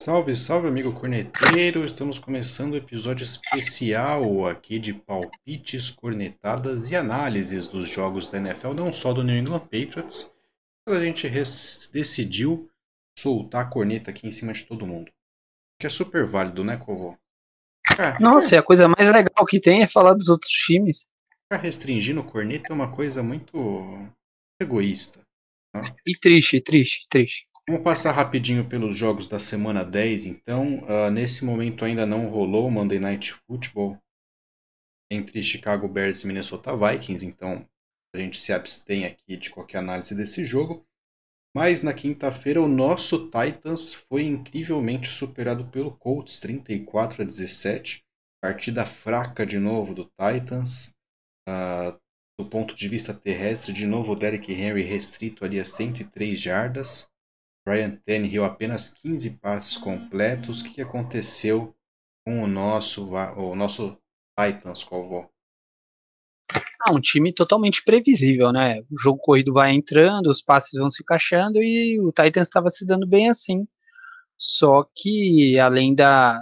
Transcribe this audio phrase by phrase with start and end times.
[0.00, 1.84] Salve, salve, amigo corneteiro!
[1.84, 8.38] Estamos começando o um episódio especial aqui de palpites, cornetadas e análises dos jogos da
[8.38, 10.32] NFL, não só do New England Patriots.
[10.86, 11.28] A gente
[11.92, 12.70] decidiu
[13.18, 15.10] soltar a corneta aqui em cima de todo mundo.
[15.80, 17.18] Que é super válido, né, Covô?
[18.20, 21.08] Nossa, é a coisa mais legal que tem é falar dos outros times.
[21.42, 24.08] Ficar restringindo corneta é uma coisa muito
[24.62, 25.20] egoísta.
[25.74, 25.92] Né?
[26.06, 27.48] E triste, triste, triste.
[27.68, 30.78] Vamos passar rapidinho pelos jogos da semana 10, então.
[30.84, 33.98] Uh, nesse momento ainda não rolou o Monday Night Football
[35.12, 37.68] entre Chicago Bears e Minnesota Vikings, então
[38.14, 40.82] a gente se abstém aqui de qualquer análise desse jogo.
[41.54, 48.02] Mas na quinta-feira o nosso Titans foi incrivelmente superado pelo Colts, 34 a 17.
[48.42, 50.94] Partida fraca de novo do Titans.
[51.46, 51.94] Uh,
[52.40, 57.07] do ponto de vista terrestre, de novo o Derrick Henry restrito ali a 103 jardas.
[57.68, 60.62] Ryan Tannehill apenas 15 passes completos.
[60.62, 61.74] O que aconteceu
[62.24, 63.96] com o nosso, o nosso
[64.38, 65.28] Titans, Covó?
[66.80, 68.80] Ah, um time totalmente previsível, né?
[68.90, 72.86] O jogo corrido vai entrando, os passes vão se encaixando e o Titans estava se
[72.86, 73.66] dando bem assim.
[74.38, 76.40] Só que, além da,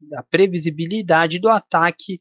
[0.00, 2.20] da previsibilidade do ataque,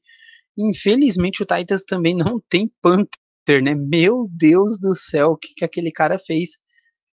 [0.57, 3.73] infelizmente o Titans também não tem Panther, né?
[3.73, 6.57] Meu Deus do céu, o que, que aquele cara fez?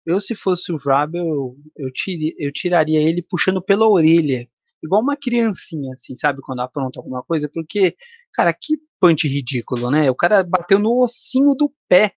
[0.04, 4.48] Eu, se fosse o Rabel, eu, eu, tiri, eu tiraria ele puxando pela orelha.
[4.82, 6.40] Igual uma criancinha, assim, sabe?
[6.42, 7.48] Quando apronta alguma coisa.
[7.48, 7.96] Porque,
[8.32, 10.10] cara, que punch ridículo, né?
[10.10, 12.14] O cara bateu no ossinho do pé.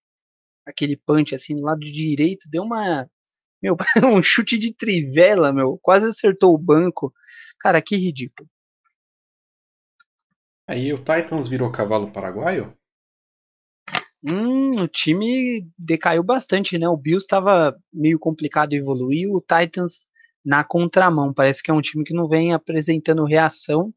[0.65, 2.49] Aquele punch, assim, no lado direito.
[2.49, 3.07] Deu uma.
[3.61, 3.77] Meu,
[4.17, 5.77] um chute de trivela, meu.
[5.81, 7.13] Quase acertou o banco.
[7.59, 8.49] Cara, que ridículo.
[10.67, 12.75] Aí o Titans virou cavalo paraguaio?
[14.27, 16.87] Hum, o time decaiu bastante, né?
[16.89, 20.01] O Bills estava meio complicado evoluir, o Titans
[20.43, 21.33] na contramão.
[21.33, 23.93] Parece que é um time que não vem apresentando reação.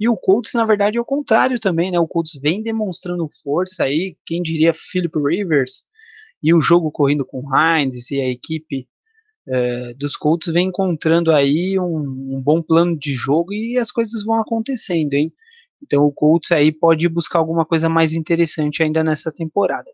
[0.00, 2.00] E o Colts, na verdade, é o contrário também, né?
[2.00, 5.84] O Colts vem demonstrando força aí, quem diria Philip Rivers,
[6.42, 8.88] e o jogo correndo com Hines e a equipe
[9.46, 14.24] é, dos Colts vem encontrando aí um, um bom plano de jogo e as coisas
[14.24, 15.32] vão acontecendo, hein?
[15.82, 19.90] Então o Colts aí pode buscar alguma coisa mais interessante ainda nessa temporada.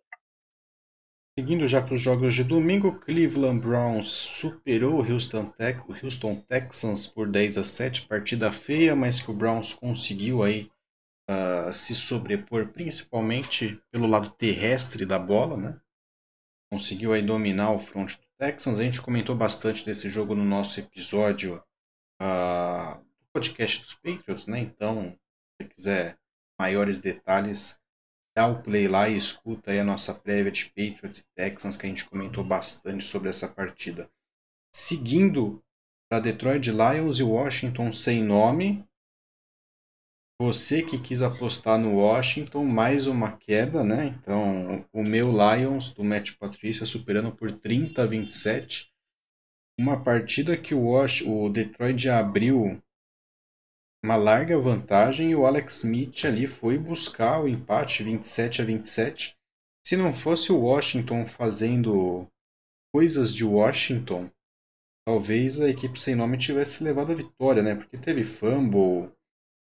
[1.37, 7.09] Seguindo já para os jogos de domingo, Cleveland Browns superou o Houston, Te Houston Texans
[7.09, 10.71] por 10 a 7, partida feia, mas que o Browns conseguiu aí
[11.28, 15.81] uh, se sobrepor principalmente pelo lado terrestre da bola, né?
[16.73, 18.78] Conseguiu aí dominar o front do Texans.
[18.78, 21.56] A gente comentou bastante desse jogo no nosso episódio
[22.23, 24.61] uh, do podcast dos Patriots, né?
[24.61, 25.19] Então
[25.60, 26.19] você quiser
[26.59, 27.81] maiores detalhes,
[28.37, 31.87] dá o play lá e escuta aí a nossa prévia de Patriots e Texans, que
[31.87, 34.10] a gente comentou bastante sobre essa partida.
[34.75, 35.62] Seguindo
[36.09, 38.84] para Detroit Lions e Washington sem nome.
[40.41, 44.06] Você que quis apostar no Washington, mais uma queda, né?
[44.06, 48.93] Então, o meu Lions do Matt Patrícia superando por 30 a 27.
[49.78, 52.82] Uma partida que o, Wash, o Detroit abriu
[54.04, 59.34] uma larga vantagem e o Alex Smith ali foi buscar o empate 27 a 27.
[59.87, 62.28] Se não fosse o Washington fazendo
[62.94, 64.31] coisas de Washington,
[65.09, 67.75] talvez a equipe sem nome tivesse levado a vitória, né?
[67.75, 69.10] Porque teve fumble,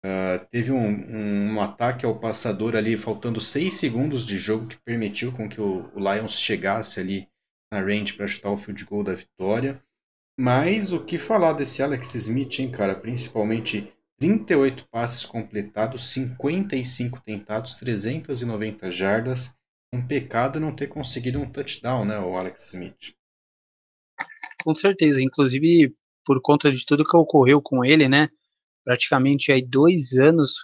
[0.04, 5.32] uh, teve um, um, ataque ao passador ali faltando 6 segundos de jogo que permitiu
[5.32, 7.26] com que o, o Lions chegasse ali
[7.72, 9.82] na range para chutar o field goal da vitória.
[10.38, 12.94] Mas o que falar desse Alex Smith, hein, cara?
[12.94, 19.54] Principalmente 38 passes completados, 55 tentados, 390 jardas.
[19.92, 23.14] Um pecado não ter conseguido um touchdown, né, o Alex Smith.
[24.62, 28.28] Com certeza, inclusive por conta de tudo que ocorreu com ele, né?
[28.84, 30.56] Praticamente aí dois anos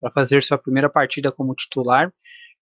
[0.00, 2.12] para fazer sua primeira partida como titular.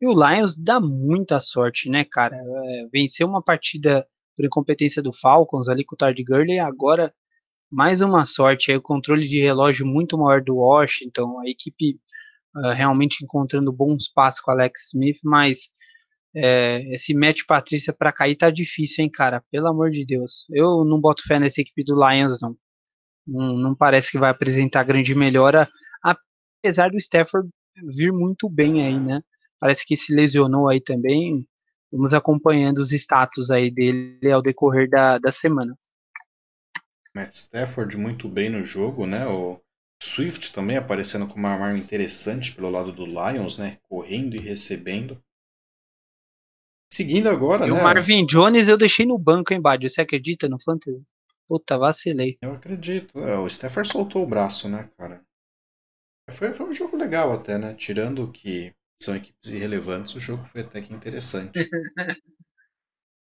[0.01, 2.37] E o Lions dá muita sorte, né, cara?
[2.37, 7.13] É, venceu uma partida por incompetência do Falcons ali com o Tard Gurley, agora
[7.71, 11.98] mais uma sorte aí, o controle de relógio muito maior do Washington, a equipe
[12.57, 15.71] uh, realmente encontrando bons passos com Alex Smith, mas
[16.34, 19.42] é, esse match Patrícia para cair tá difícil, hein, cara?
[19.51, 20.45] Pelo amor de Deus.
[20.51, 22.57] Eu não boto fé nessa equipe do Lions, não.
[23.27, 25.69] Não, não parece que vai apresentar grande melhora,
[26.03, 27.48] apesar do Stafford
[27.97, 29.21] vir muito bem aí, né?
[29.59, 31.47] Parece que se lesionou aí também.
[31.91, 35.77] Vamos acompanhando os status aí dele ao decorrer da, da semana.
[37.16, 39.27] Matt Stafford muito bem no jogo, né?
[39.27, 39.59] O
[40.03, 43.78] Swift também aparecendo com uma arma interessante pelo lado do Lions, né?
[43.89, 45.18] Correndo e recebendo.
[46.92, 47.80] Seguindo agora, e né?
[47.80, 49.89] o Marvin Jones eu deixei no banco, hein, Bad?
[49.89, 51.04] Você acredita no Fantasy?
[51.48, 52.36] Puta, vacilei.
[52.42, 53.19] Eu acredito.
[53.19, 55.24] É, o Stafford soltou o braço, né, cara?
[56.30, 57.72] Foi, foi um jogo legal até, né?
[57.74, 61.53] Tirando que são equipes irrelevantes, o jogo foi até que interessante.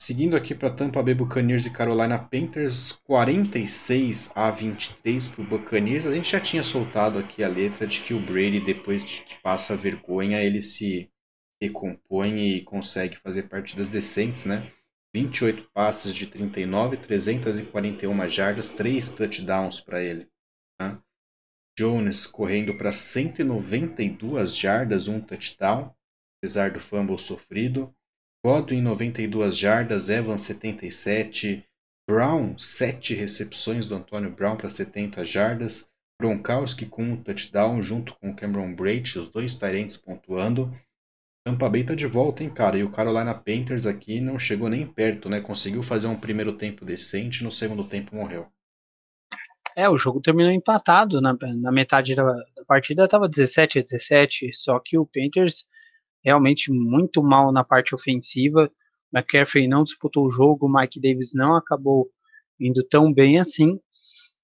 [0.09, 6.07] Seguindo aqui para Tampa Bay Buccaneers e Carolina Panthers, 46 a 23 para o Buccaneers.
[6.07, 9.39] A gente já tinha soltado aqui a letra de que o Brady, depois de que
[9.43, 11.11] passa vergonha, ele se
[11.61, 14.73] recompõe e consegue fazer partidas decentes, né?
[15.15, 20.27] 28 passes de 39, 341 jardas, 3 touchdowns para ele.
[20.81, 20.99] Né?
[21.79, 25.95] Jones correndo para 192 jardas, um touchdown,
[26.39, 27.95] apesar do fumble sofrido.
[28.45, 31.65] Godwin 92 jardas, Evans 77,
[32.09, 35.91] Brown 7 recepções do Antônio Brown para 70 jardas,
[36.21, 40.73] Gronkowski com um touchdown junto com Cameron Brate, os dois Tyrants pontuando.
[41.45, 42.79] Tampa Bay tá de volta, hein, cara?
[42.79, 45.41] E o Carolina Panthers aqui não chegou nem perto, né?
[45.41, 48.47] Conseguiu fazer um primeiro tempo decente, no segundo tempo morreu.
[49.77, 54.53] É, o jogo terminou empatado na, na metade da, da partida, estava 17 a 17,
[54.53, 55.69] só que o Panthers
[56.29, 58.71] realmente muito mal na parte ofensiva.
[59.13, 62.11] McCaffrey não disputou o jogo, Mike Davis não acabou
[62.61, 63.81] indo tão bem assim.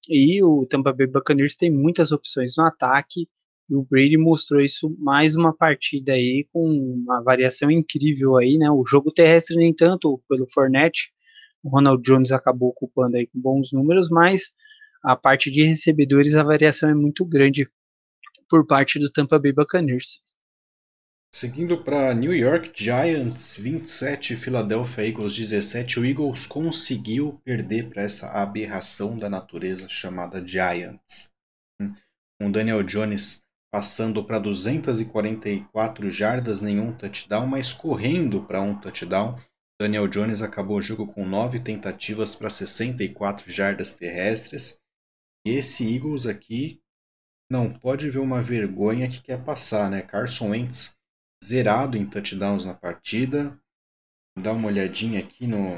[0.09, 3.27] E o Tampa Bay Buccaneers tem muitas opções no ataque.
[3.69, 8.69] E o Brady mostrou isso mais uma partida aí com uma variação incrível aí, né?
[8.69, 11.11] O jogo terrestre nem tanto pelo Fournette.
[11.63, 14.51] O Ronald Jones acabou ocupando aí com bons números, mas
[15.03, 17.67] a parte de recebedores a variação é muito grande
[18.49, 20.24] por parte do Tampa Bay Buccaneers.
[21.37, 28.29] Seguindo para New York Giants 27, Philadelphia Eagles 17, o Eagles conseguiu perder para essa
[28.29, 31.33] aberração da natureza chamada Giants.
[32.39, 39.37] Com Daniel Jones passando para 244 jardas, nenhum touchdown, mas correndo para um touchdown.
[39.77, 44.79] Daniel Jones acabou o jogo com 9 tentativas para 64 jardas terrestres.
[45.45, 46.79] E esse Eagles aqui
[47.51, 50.01] não pode ver uma vergonha que quer passar, né?
[50.01, 50.94] Carson Wentz
[51.45, 53.59] zerado em touchdowns na partida.
[54.37, 55.77] Dá uma olhadinha aqui no,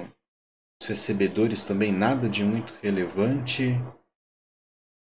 [0.80, 3.76] nos recebedores também, nada de muito relevante.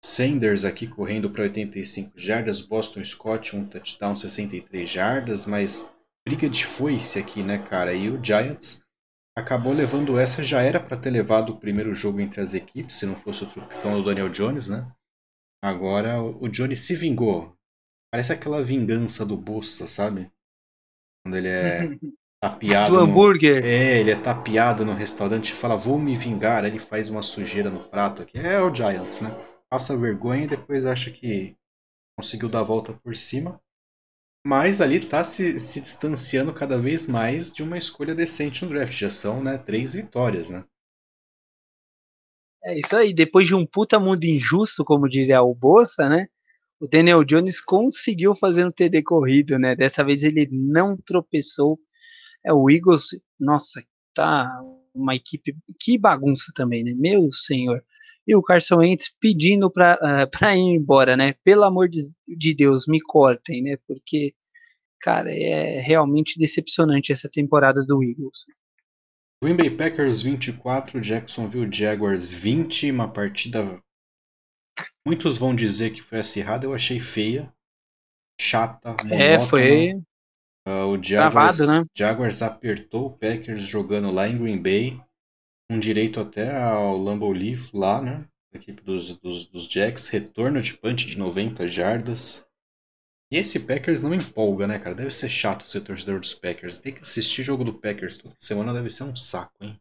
[0.04, 5.92] Sanders aqui correndo para 85 jardas, Boston Scott um touchdown 63 jardas, mas
[6.26, 7.92] briga de foice aqui, né, cara?
[7.92, 8.82] E o Giants
[9.36, 13.06] acabou levando essa, já era para ter levado o primeiro jogo entre as equipes, se
[13.06, 14.90] não fosse o tropicão do Daniel Jones, né?
[15.62, 17.56] Agora o Jones se vingou.
[18.12, 20.30] Parece aquela vingança do Bossa, sabe?
[21.26, 21.98] Quando ele é
[22.40, 22.94] tapeado.
[22.94, 23.60] Do hambúrguer.
[23.60, 23.66] No...
[23.66, 26.62] É, ele é tapeado no restaurante e fala, vou me vingar.
[26.62, 28.38] Aí ele faz uma sujeira no prato aqui.
[28.38, 29.30] É o Giants, né?
[29.68, 31.56] Passa vergonha e depois acha que
[32.16, 33.60] conseguiu dar a volta por cima.
[34.46, 38.92] Mas ali tá se, se distanciando cada vez mais de uma escolha decente no draft.
[38.92, 40.64] Já são, né, três vitórias, né?
[42.62, 43.12] É isso aí.
[43.12, 46.28] Depois de um puta mundo injusto, como diria o Bolsa, né?
[46.80, 49.74] O Daniel Jones conseguiu fazer um TD corrido, né?
[49.74, 51.78] Dessa vez ele não tropeçou.
[52.44, 53.08] É o Eagles,
[53.40, 53.82] nossa,
[54.14, 54.50] tá
[54.94, 56.92] uma equipe que bagunça também, né?
[56.94, 57.82] Meu senhor.
[58.26, 61.34] E o Carson Wentz pedindo para uh, pra ir embora, né?
[61.44, 63.76] Pelo amor de, de Deus, me cortem, né?
[63.86, 64.34] Porque,
[65.00, 68.44] cara, é realmente decepcionante essa temporada do Eagles.
[69.42, 73.78] Green Bay Packers 24, Jacksonville Jaguars 20, uma partida
[75.06, 77.52] Muitos vão dizer que foi acirrada, eu achei feia,
[78.40, 79.22] chata, monótona.
[79.22, 79.94] É, foi.
[80.66, 81.86] Uh, o Jaguars, Travado, né?
[81.96, 85.00] Jaguars apertou o Packers jogando lá em Green Bay,
[85.70, 88.26] com direito até ao Lambeau Leaf lá, né?
[88.52, 92.44] A equipe dos, dos, dos Jacks, retorno de punch de 90 jardas.
[93.30, 94.94] E esse Packers não empolga, né, cara?
[94.94, 96.78] Deve ser chato ser torcedor dos Packers.
[96.78, 99.80] Tem que assistir jogo do Packers toda semana, deve ser um saco, hein?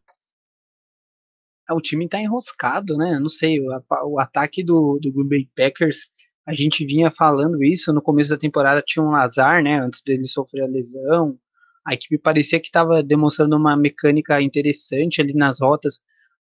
[1.68, 3.18] É, o time tá enroscado, né?
[3.18, 3.70] Não sei, o,
[4.06, 6.08] o ataque do, do Green Bay Packers,
[6.46, 9.80] a gente vinha falando isso no começo da temporada, tinha um Lazar, né?
[9.80, 11.38] Antes dele sofrer a lesão.
[11.86, 16.00] A equipe parecia que estava demonstrando uma mecânica interessante ali nas rotas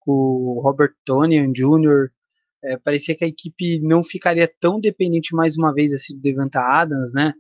[0.01, 2.11] com o Robert Tonian Jr.
[2.65, 6.61] É, parecia que a equipe não ficaria tão dependente mais uma vez assim do Devonta
[6.61, 7.33] Adams, né?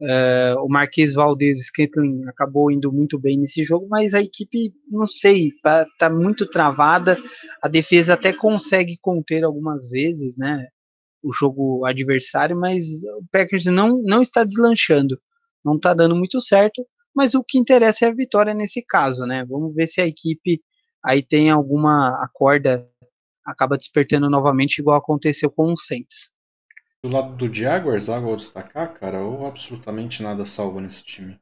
[0.00, 5.06] Uh, o Marquês Valdez Scantling acabou indo muito bem nesse jogo, mas a equipe, não
[5.06, 7.18] sei, tá, tá, muito travada.
[7.62, 10.66] A defesa até consegue conter algumas vezes, né?
[11.22, 15.20] O jogo adversário, mas o Packers não, não está deslanchando,
[15.62, 16.82] não está dando muito certo.
[17.14, 19.44] Mas o que interessa é a vitória nesse caso, né?
[19.44, 20.62] Vamos ver se a equipe
[21.04, 22.88] aí tem alguma acorda,
[23.44, 26.30] acaba despertando novamente, igual aconteceu com o Saints.
[27.02, 31.40] Do lado do Jaguars, algo a destacar, cara, ou absolutamente nada salvo nesse time?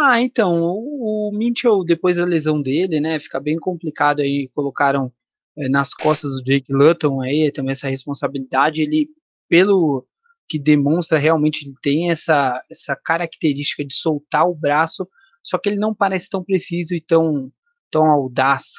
[0.00, 5.12] Ah, então, o, o Mitchell, depois da lesão dele, né, fica bem complicado aí, colocaram
[5.56, 9.08] é, nas costas do Jake Luton aí, também essa responsabilidade, ele,
[9.48, 10.06] pelo
[10.48, 15.08] que demonstra realmente, ele tem essa, essa característica de soltar o braço,
[15.42, 17.50] só que ele não parece tão preciso e tão,
[17.90, 18.74] tão audaz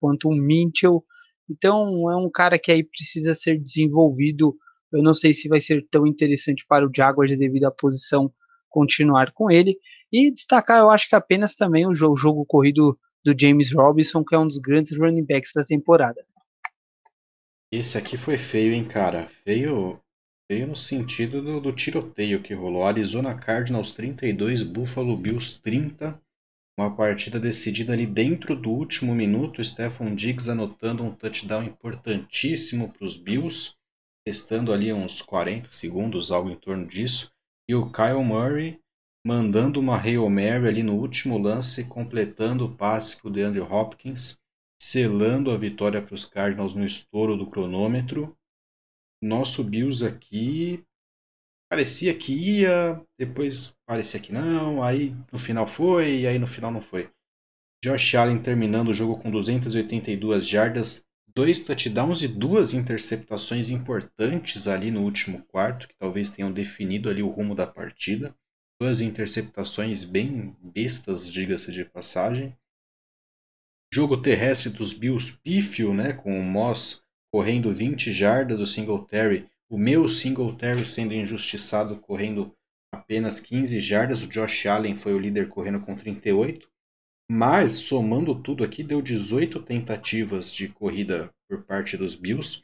[0.00, 1.04] quanto um Mitchell,
[1.48, 4.56] então é um cara que aí precisa ser desenvolvido,
[4.94, 8.32] eu não sei se vai ser tão interessante para o Jaguars devido à posição
[8.68, 9.78] continuar com ele,
[10.12, 14.22] e destacar, eu acho que apenas também o jogo, o jogo corrido do James Robinson,
[14.24, 16.24] que é um dos grandes running backs da temporada.
[17.72, 19.26] Esse aqui foi feio, hein, cara?
[19.44, 19.98] Feio,
[20.48, 22.84] feio no sentido do, do tiroteio que rolou.
[22.84, 26.20] Arizona Cardinals 32, Buffalo Bills 30.
[26.78, 29.64] Uma partida decidida ali dentro do último minuto.
[29.64, 33.72] Stephon Diggs anotando um touchdown importantíssimo para os Bills.
[34.26, 37.30] Testando ali uns 40 segundos, algo em torno disso.
[37.68, 38.80] E o Kyle Murray
[39.26, 44.38] mandando uma Hail Mary ali no último lance, completando o passe para o DeAndre Hopkins,
[44.78, 48.36] selando a vitória para os Cardinals no estouro do cronômetro.
[49.22, 50.84] Nosso Bills aqui
[51.70, 56.70] parecia que ia, depois parecia que não, aí no final foi, e aí no final
[56.70, 57.10] não foi.
[57.82, 61.04] Josh Allen terminando o jogo com 282 jardas,
[61.36, 67.22] dois touchdowns e duas interceptações importantes ali no último quarto, que talvez tenham definido ali
[67.22, 68.34] o rumo da partida
[68.80, 72.56] duas interceptações bem bestas, diga-se de passagem.
[73.92, 79.78] Jogo terrestre dos Bills pífio, né, com o Moss correndo 20 jardas, o Singletary, o
[79.78, 82.54] meu Singletary sendo injustiçado correndo
[82.92, 86.68] apenas 15 jardas, o Josh Allen foi o líder correndo com 38.
[87.30, 92.62] Mas, somando tudo aqui, deu 18 tentativas de corrida por parte dos Bills.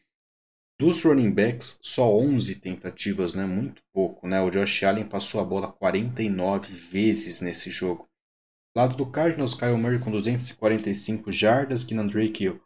[0.78, 3.44] Dos running backs, só 11 tentativas, né?
[3.44, 4.40] Muito pouco, né?
[4.40, 8.08] O Josh Allen passou a bola 49 vezes nesse jogo.
[8.76, 12.60] Lado do Cardinals, Kyle Murray com 245 jardas, Keenan Drake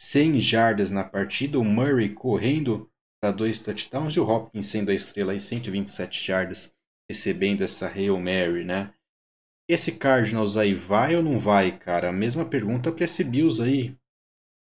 [0.00, 4.94] 100 jardas na partida, o Murray correndo para dois touchdowns e o Hopkins sendo a
[4.94, 6.74] estrela em 127 jardas,
[7.08, 8.93] recebendo essa Hail Mary, né?
[9.68, 12.12] Esse Cardinals aí vai ou não vai, cara?
[12.12, 13.96] Mesma pergunta para esse Bills aí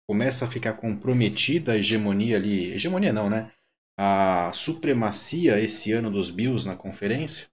[0.08, 2.72] começa a ficar comprometida a hegemonia ali.
[2.72, 3.52] Hegemonia não, né?
[3.98, 7.48] A supremacia esse ano dos Bills na conferência?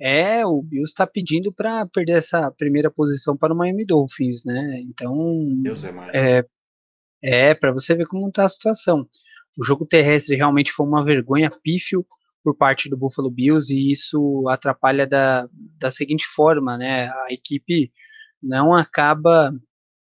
[0.00, 4.80] É, o Bills está pedindo para perder essa primeira posição para o Miami Dolphins, né?
[4.82, 5.14] Então.
[5.62, 6.14] Deus é mais.
[6.14, 6.44] É,
[7.22, 9.08] é para você ver como está a situação.
[9.56, 12.06] O jogo terrestre realmente foi uma vergonha pífio
[12.42, 17.08] por parte do Buffalo Bills e isso atrapalha da, da seguinte forma, né?
[17.08, 17.92] A equipe
[18.42, 19.52] não acaba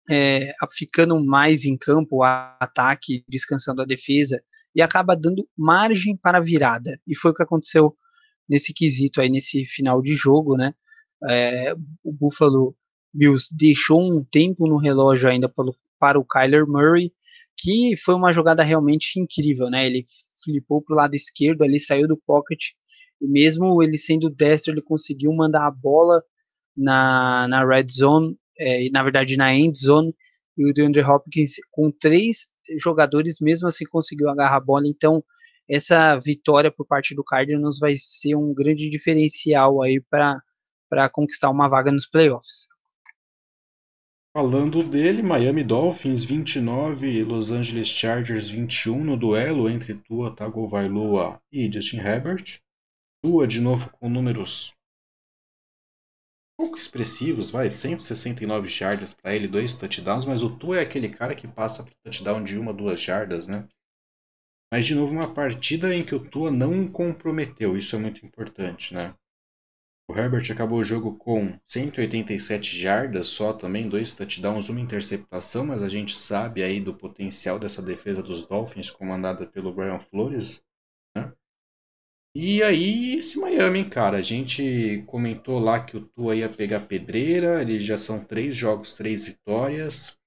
[0.10, 4.42] é, ficando mais em campo, o ataque, descansando a defesa,
[4.75, 7.00] e acaba dando margem para a virada.
[7.08, 7.96] E foi o que aconteceu
[8.50, 10.74] nesse quesito aí, nesse final de jogo, né?
[11.30, 12.75] É, o Buffalo
[13.13, 15.48] Bills deixou um tempo no relógio ainda
[16.00, 17.13] para o Kyler Murray,
[17.63, 19.86] que foi uma jogada realmente incrível, né?
[19.86, 20.03] Ele
[20.43, 22.72] flipou para o lado esquerdo, ali saiu do pocket,
[23.22, 26.22] e mesmo ele sendo destro, ele conseguiu mandar a bola
[26.75, 30.13] na, na red zone é, na verdade na end zone,
[30.58, 32.48] e o DeAndre Hopkins com três
[32.79, 35.24] jogadores mesmo assim conseguiu agarrar a bola, então
[35.70, 41.70] essa vitória por parte do Cardinals vai ser um grande diferencial aí para conquistar uma
[41.70, 42.67] vaga nos playoffs.
[44.36, 51.72] Falando dele, Miami Dolphins 29, Los Angeles Chargers 21 no duelo entre Tua Tagovailoa e
[51.72, 52.60] Justin Herbert.
[53.24, 54.74] Tua de novo com números
[56.63, 61.36] pouco expressivos, vai, 169 jardas para ele, dois touchdowns, mas o Tua é aquele cara
[61.36, 63.68] que passa para touchdown de uma, duas jardas, né?
[64.72, 68.94] Mas de novo uma partida em que o Tua não comprometeu, isso é muito importante,
[68.94, 69.13] né?
[70.10, 75.82] O Herbert acabou o jogo com 187 jardas só também, dois touchdowns, uma interceptação, mas
[75.82, 80.62] a gente sabe aí do potencial dessa defesa dos Dolphins comandada pelo Brian Flores,
[81.16, 81.32] né?
[82.36, 87.62] E aí, esse Miami, cara, a gente comentou lá que o Tua ia pegar pedreira,
[87.62, 90.20] eles já são três jogos, três vitórias.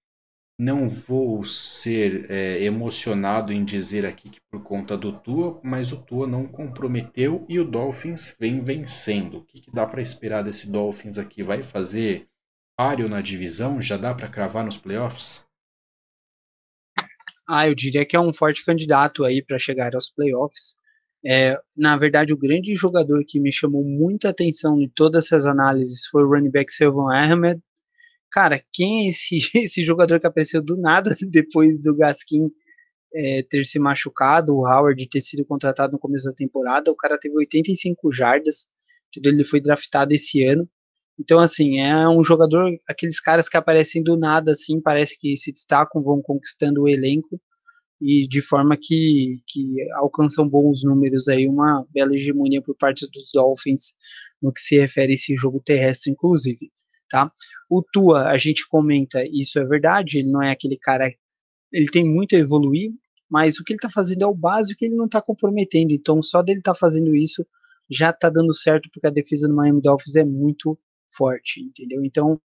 [0.58, 6.02] Não vou ser é, emocionado em dizer aqui que por conta do Tua, mas o
[6.02, 9.38] Tua não comprometeu e o Dolphins vem vencendo.
[9.38, 11.42] O que, que dá para esperar desse Dolphins aqui?
[11.42, 12.26] Vai fazer
[12.75, 13.82] páreo na divisão?
[13.82, 15.46] Já dá para cravar nos playoffs?
[17.46, 20.75] Ah, eu diria que é um forte candidato aí para chegar aos playoffs.
[21.25, 26.06] É, na verdade, o grande jogador que me chamou muita atenção em todas essas análises
[26.06, 27.60] foi o running back Selvon Ahmed.
[28.30, 32.50] Cara, quem é esse, esse jogador que apareceu do nada depois do Gaskin
[33.14, 36.90] é, ter se machucado, o Howard ter sido contratado no começo da temporada?
[36.90, 38.68] O cara teve 85 jardas,
[39.16, 40.68] ele foi draftado esse ano.
[41.18, 45.50] Então, assim, é um jogador, aqueles caras que aparecem do nada, assim, parece que se
[45.50, 47.40] destacam, vão conquistando o elenco
[48.00, 53.30] e de forma que, que alcançam bons números aí, uma bela hegemonia por parte dos
[53.33, 53.95] Dolphins
[54.42, 56.71] no que se refere a esse jogo terrestre, inclusive.
[57.10, 57.30] Tá?
[57.70, 61.12] O Tua, a gente comenta, isso é verdade, ele não é aquele cara,
[61.72, 62.90] ele tem muito a evoluir,
[63.30, 66.22] mas o que ele está fazendo é o básico que ele não está comprometendo, então
[66.22, 67.46] só dele estar tá fazendo isso
[67.88, 70.78] já está dando certo, porque a defesa do Miami Dolphins é muito
[71.14, 72.04] forte, entendeu?
[72.04, 72.40] Então,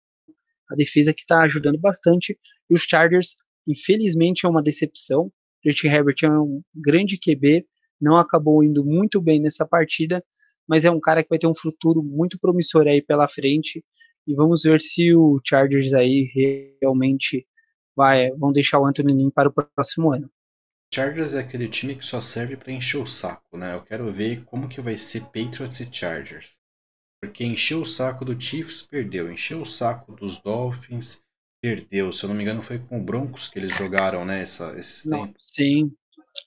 [0.70, 2.38] a defesa que está ajudando bastante,
[2.70, 3.36] e os Chargers,
[3.66, 5.32] infelizmente, é uma decepção,
[5.66, 7.66] Justin Herbert é um grande QB,
[8.00, 10.24] não acabou indo muito bem nessa partida,
[10.68, 13.84] mas é um cara que vai ter um futuro muito promissor aí pela frente.
[14.28, 16.30] E vamos ver se o Chargers aí
[16.82, 17.48] realmente
[17.96, 20.30] vai, vão deixar o Anthony Lynn para o próximo ano.
[20.94, 23.76] Chargers é aquele time que só serve para encher o saco, né?
[23.76, 26.60] Eu quero ver como que vai ser Patriots e Chargers.
[27.22, 29.32] Porque encheu o saco do Chiefs, perdeu.
[29.32, 31.22] Encheu o saco dos Dolphins,
[31.62, 32.12] perdeu.
[32.12, 34.42] Se eu não me engano, foi com o Broncos que eles jogaram, né?
[34.42, 35.46] Essa, esses não, tempos.
[35.48, 35.92] Sim,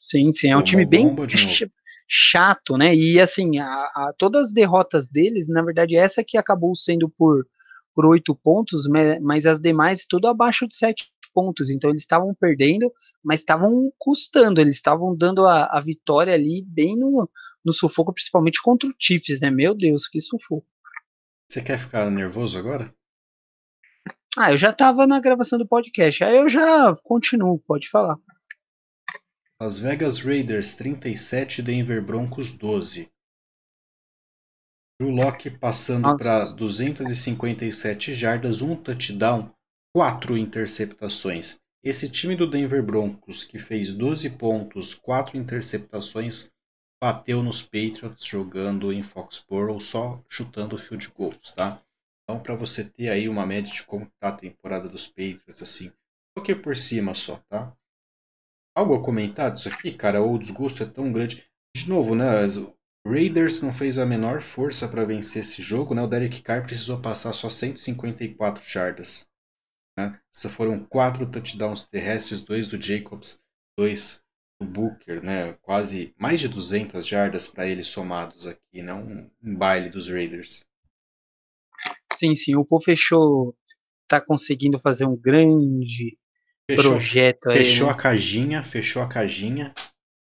[0.01, 0.49] sim, sim.
[0.51, 1.15] É um time bem
[2.09, 2.95] chato, né?
[2.95, 7.47] E assim, a, a, todas as derrotas deles, na verdade, essa que acabou sendo por
[7.95, 8.87] por oito pontos,
[9.21, 11.71] mas as demais tudo abaixo de sete pontos.
[11.71, 14.61] Então eles estavam perdendo, mas estavam custando.
[14.61, 17.29] Eles estavam dando a, a, vitória ali bem no,
[17.65, 19.51] no sufoco, principalmente contra o Chiefs, né?
[19.51, 20.67] Meu Deus, que sufoco.
[21.49, 22.95] Você quer ficar nervoso agora?
[24.37, 26.25] Ah, eu já estava na gravação do podcast.
[26.25, 28.17] Aí eu já continuo, pode falar.
[29.61, 33.09] Las Vegas Raiders 37, Denver Broncos 12.
[35.03, 39.51] Drew Locke passando para 257 jardas, um touchdown,
[39.93, 41.59] quatro interceptações.
[41.83, 46.53] Esse time do Denver Broncos, que fez 12 pontos, quatro interceptações,
[47.03, 51.83] bateu nos Patriots jogando em Foxborough, só chutando field goals, tá?
[52.23, 55.91] Então, para você ter aí uma média de como tá a temporada dos Patriots, assim,
[56.33, 57.77] pouquinho por cima só, tá?
[58.77, 60.23] Algo a comentar disso aqui, cara?
[60.23, 61.45] O desgosto é tão grande.
[61.77, 62.47] De novo, né?
[63.07, 66.03] Raiders não fez a menor força para vencer esse jogo, né?
[66.03, 69.29] O Derek Carr precisou passar só 154 jardas.
[69.99, 70.19] Né?
[70.31, 73.41] Isso foram quatro touchdowns terrestres, dois do Jacobs,
[73.77, 74.23] dois
[74.61, 75.55] do Booker, né?
[75.63, 78.95] Quase mais de 200 jardas para eles somados aqui, né?
[78.95, 80.65] Um, um baile dos Raiders.
[82.15, 83.57] Sim, sim, o Paul fechou,
[84.07, 86.17] tá conseguindo fazer um grande
[86.71, 87.59] fechou, projeto aí.
[87.59, 87.93] Fechou né?
[87.93, 89.75] a cajinha, fechou a cajinha.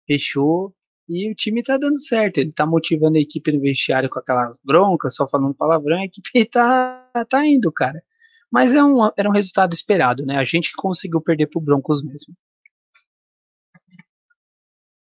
[0.08, 0.74] Fechou.
[1.10, 2.38] E o time tá dando certo.
[2.38, 6.00] Ele tá motivando a equipe no vestiário com aquelas broncas, só falando palavrão.
[6.00, 8.02] A equipe tá, tá indo, cara.
[8.50, 10.38] Mas é um, era um resultado esperado, né?
[10.38, 12.36] A gente conseguiu perder pro Broncos mesmo.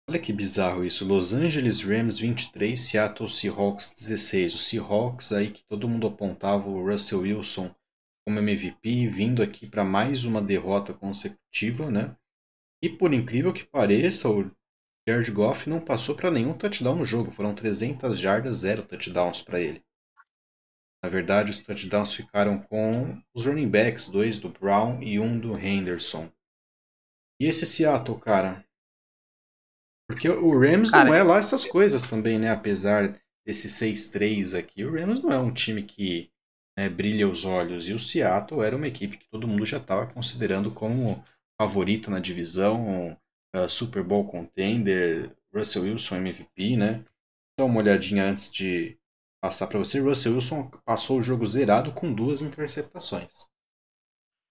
[0.09, 1.05] Olha que bizarro isso.
[1.05, 4.55] Los Angeles Rams 23, Seattle Seahawks 16.
[4.55, 7.73] O Seahawks aí que todo mundo apontava o Russell Wilson
[8.25, 12.15] como MVP, vindo aqui para mais uma derrota consecutiva, né?
[12.81, 14.51] E por incrível que pareça, o
[15.07, 17.31] Jared Goff não passou para nenhum touchdown no jogo.
[17.31, 19.83] Foram 300 jardas, zero touchdowns para ele.
[21.03, 25.57] Na verdade, os touchdowns ficaram com os running backs, dois do Brown e um do
[25.57, 26.31] Henderson.
[27.39, 28.63] E esse Seattle, cara,
[30.11, 32.51] porque o Rams Cara, não é lá essas coisas também, né?
[32.51, 36.29] Apesar desse 6-3 aqui, o Rams não é um time que
[36.77, 37.87] né, brilha os olhos.
[37.87, 41.23] E o Seattle era uma equipe que todo mundo já estava considerando como
[41.59, 43.17] favorita na divisão,
[43.55, 47.05] uh, Super Bowl contender, Russell Wilson MVP, né?
[47.57, 48.97] Dá uma olhadinha antes de
[49.41, 49.99] passar para você.
[49.99, 53.49] Russell Wilson passou o jogo zerado com duas interceptações.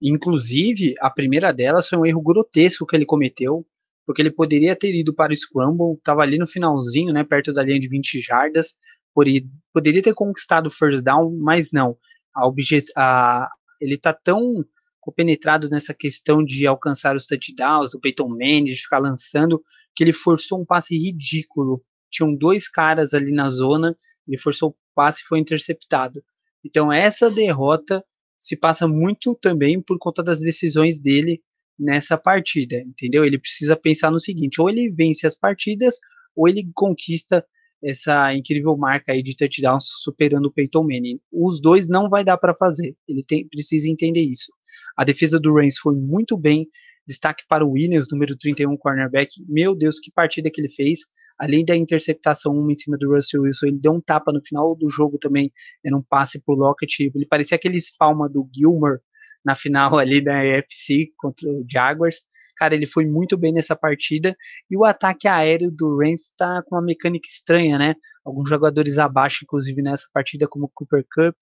[0.03, 3.67] Inclusive, a primeira delas foi um erro grotesco que ele cometeu
[4.11, 7.63] porque ele poderia ter ido para o Scramble, estava ali no finalzinho, né, perto da
[7.63, 8.77] linha de 20 jardas,
[9.15, 11.97] poderia ter conquistado o first down, mas não.
[12.35, 12.49] A
[12.97, 13.49] a,
[13.81, 14.65] ele está tão
[15.01, 19.63] compenetrado nessa questão de alcançar os touchdowns, o Peyton Manning, de ficar lançando,
[19.95, 21.83] que ele forçou um passe ridículo.
[22.11, 26.23] Tinham dois caras ali na zona, ele forçou o passe e foi interceptado.
[26.65, 28.05] Então essa derrota
[28.39, 31.43] se passa muito também por conta das decisões dele
[31.79, 33.25] nessa partida, entendeu?
[33.25, 35.99] Ele precisa pensar no seguinte: ou ele vence as partidas,
[36.37, 37.45] ou ele conquista
[37.83, 41.21] essa incrível marca aí de touchdowns superando o Peyton Manning.
[41.33, 42.95] Os dois não vai dar para fazer.
[43.09, 44.53] Ele tem, precisa entender isso.
[44.97, 46.69] A defesa do Rams foi muito bem.
[47.07, 49.31] Destaque para o Williams, número 31, cornerback.
[49.49, 51.01] Meu Deus, que partida que ele fez.
[51.38, 54.77] Além da interceptação uma em cima do Russell Wilson, ele deu um tapa no final
[54.77, 55.51] do jogo também.
[55.85, 57.11] Era um passe pro Lockett.
[57.14, 59.01] Ele parecia aquele espalma do Gilmore
[59.45, 62.21] na final ali da AFC contra o Jaguars.
[62.61, 64.37] Cara, ele foi muito bem nessa partida.
[64.70, 67.94] E o ataque aéreo do Rams está com uma mecânica estranha, né?
[68.23, 71.35] Alguns jogadores abaixo, inclusive nessa partida, como o Cooper Cup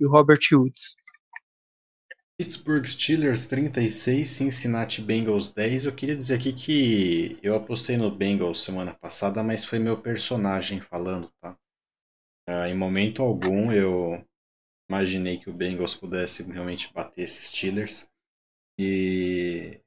[0.00, 0.96] e o Robert Woods.
[2.36, 5.86] Pittsburgh Steelers 36, Cincinnati Bengals 10.
[5.86, 10.80] Eu queria dizer aqui que eu apostei no Bengals semana passada, mas foi meu personagem
[10.80, 11.56] falando, tá?
[12.48, 14.20] Uh, em momento algum eu
[14.90, 18.08] imaginei que o Bengals pudesse realmente bater esses Steelers.
[18.78, 19.80] E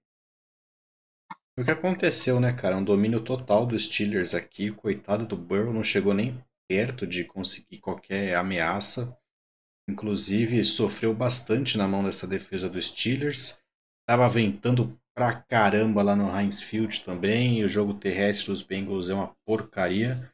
[1.60, 2.78] o que aconteceu, né, cara?
[2.78, 4.72] Um domínio total dos Steelers aqui.
[4.72, 9.18] Coitado do Burrow não chegou nem perto de conseguir qualquer ameaça.
[9.90, 13.62] Inclusive, sofreu bastante na mão dessa defesa dos Steelers.
[14.08, 17.60] Tava ventando pra caramba lá no Heinz Field também.
[17.60, 20.32] E o jogo terrestre dos Bengals é uma porcaria.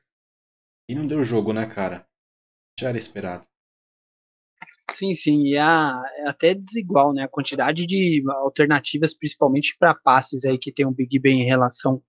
[0.87, 2.05] E não deu jogo, né, cara?
[2.79, 3.47] Já era esperado.
[4.91, 7.23] Sim, sim, e a, é até desigual, né?
[7.23, 12.01] A quantidade de alternativas, principalmente para passes aí que tem um Big Ben em relação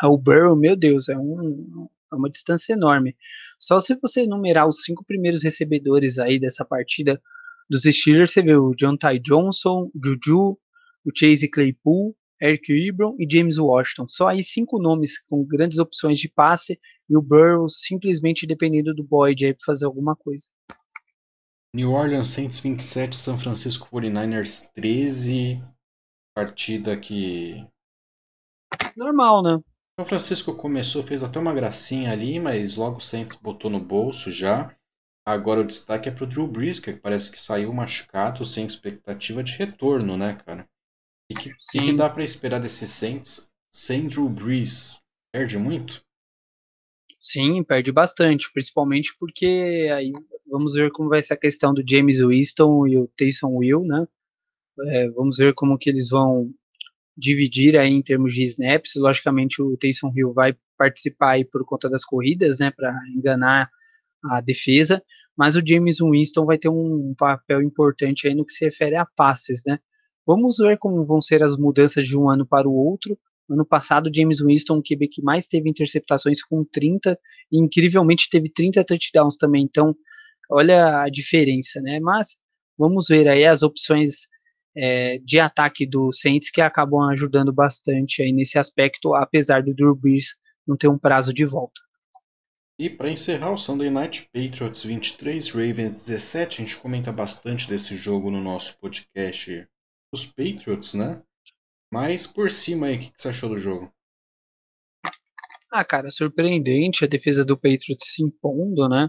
[0.00, 3.16] ao Burrow, meu Deus, é um, é uma distância enorme.
[3.58, 7.20] Só se você numerar os cinco primeiros recebedores aí dessa partida
[7.68, 10.58] dos Steelers, você vê o John Ty Johnson, Juju,
[11.04, 14.06] o Chase Claypool, Eric Ebron e James Washington.
[14.08, 19.04] Só aí cinco nomes com grandes opções de passe e o Burrow simplesmente dependendo do
[19.04, 20.48] Boyd aí para fazer alguma coisa.
[21.74, 25.60] New Orleans Saints 27, São Francisco 49ers 13.
[26.32, 27.66] Partida que.
[28.96, 29.60] Normal, né?
[29.98, 34.30] São Francisco começou, fez até uma gracinha ali, mas logo o Saints botou no bolso
[34.30, 34.72] já.
[35.26, 39.56] Agora o destaque é pro Drew Brees, que parece que saiu machucado, sem expectativa de
[39.56, 40.62] retorno, né, cara?
[40.62, 45.00] O que, que, que, dá para esperar desses Saints sem Drew Brees?
[45.32, 46.03] Perde muito?
[47.26, 50.12] Sim, perde bastante, principalmente porque aí
[50.46, 54.06] vamos ver como vai ser a questão do James Winston e o Taysom Will, né?
[54.88, 56.50] É, vamos ver como que eles vão
[57.16, 58.92] dividir aí em termos de snaps.
[58.96, 63.70] Logicamente, o Taysom Hill vai participar aí por conta das corridas, né, para enganar
[64.24, 65.02] a defesa,
[65.36, 69.06] mas o James Winston vai ter um papel importante aí no que se refere a
[69.06, 69.78] passes, né?
[70.26, 73.18] Vamos ver como vão ser as mudanças de um ano para o outro.
[73.50, 77.18] Ano passado, James Winston, o QB que mais teve interceptações com 30,
[77.52, 79.64] e incrivelmente teve 30 touchdowns também.
[79.64, 79.94] Então,
[80.50, 82.00] olha a diferença, né?
[82.00, 82.38] Mas
[82.78, 84.26] vamos ver aí as opções
[84.76, 89.94] é, de ataque do Saints que acabam ajudando bastante aí nesse aspecto, apesar do Drew
[89.94, 90.34] Brees
[90.66, 91.80] não ter um prazo de volta.
[92.76, 97.96] E para encerrar o Sunday Night Patriots 23, Ravens 17, a gente comenta bastante desse
[97.96, 99.64] jogo no nosso podcast
[100.12, 101.22] Os Patriots, né?
[101.94, 103.88] Mas por cima aí, o que você achou do jogo?
[105.70, 109.08] Ah, cara, surpreendente a defesa do Patriots se impondo, né?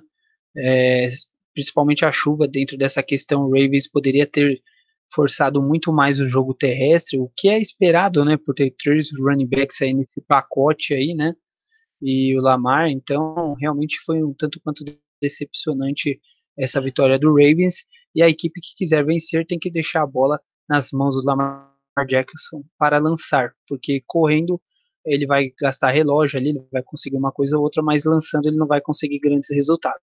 [0.56, 1.10] É,
[1.52, 4.62] principalmente a chuva dentro dessa questão, o Ravens poderia ter
[5.12, 9.48] forçado muito mais o jogo terrestre, o que é esperado, né, por ter três running
[9.48, 11.34] backs aí nesse pacote aí, né,
[12.00, 14.84] e o Lamar, então realmente foi um tanto quanto
[15.22, 16.20] decepcionante
[16.58, 20.40] essa vitória do Ravens, e a equipe que quiser vencer tem que deixar a bola
[20.68, 24.60] nas mãos do Lamar Jackson para lançar, porque correndo
[25.06, 28.58] ele vai gastar relógio ali, ele vai conseguir uma coisa ou outra, mas lançando ele
[28.58, 30.02] não vai conseguir grandes resultados.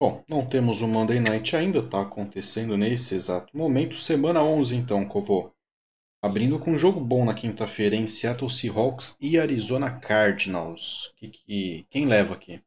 [0.00, 3.96] Bom, não temos o Monday Night ainda, está acontecendo nesse exato momento.
[3.96, 5.52] Semana 11 então, Covô.
[6.20, 11.12] Abrindo com um jogo bom na quinta-feira em Seattle Seahawks e Arizona Cardinals.
[11.16, 12.60] Que, que, quem leva aqui?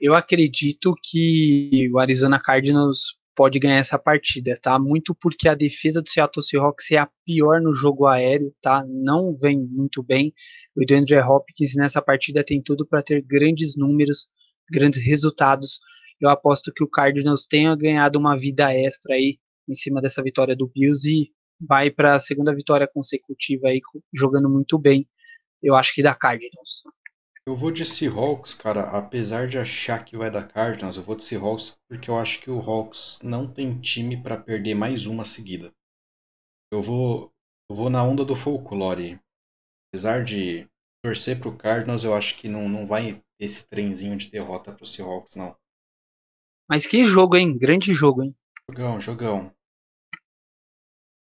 [0.00, 4.78] Eu acredito que o Arizona Cardinals pode ganhar essa partida, tá?
[4.78, 8.82] Muito porque a defesa do Seattle Seahawks é a pior no jogo aéreo, tá?
[8.88, 10.32] Não vem muito bem.
[10.74, 14.28] O DeAndre Hopkins nessa partida tem tudo para ter grandes números
[14.70, 15.78] grandes resultados.
[16.20, 20.56] Eu aposto que o Cardinals tenha ganhado uma vida extra aí em cima dessa vitória
[20.56, 23.80] do Bills e vai para a segunda vitória consecutiva aí
[24.14, 25.06] jogando muito bem.
[25.62, 26.82] Eu acho que da Cardinals.
[27.48, 31.22] Eu vou de Seahawks, cara, apesar de achar que vai dar Cardinals, eu vou de
[31.22, 35.72] Seahawks porque eu acho que o Hawks não tem time para perder mais uma seguida.
[36.72, 37.32] Eu vou
[37.70, 39.20] eu vou na onda do folclore.
[39.88, 40.68] Apesar de
[41.04, 45.36] torcer pro Cardinals, eu acho que não, não vai esse trenzinho de derrota pro Seahawks,
[45.36, 45.56] não.
[46.68, 47.56] Mas que jogo, hein?
[47.56, 48.34] Grande jogo, hein?
[48.68, 49.54] Jogão, jogão.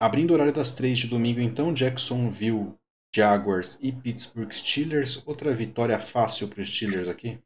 [0.02, 2.74] Abrindo o horário das três de domingo, então, Jacksonville
[3.14, 5.22] Jaguars e Pittsburgh Steelers.
[5.26, 7.38] Outra vitória fácil para os Steelers aqui?